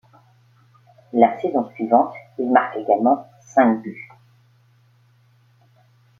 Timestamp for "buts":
3.83-4.09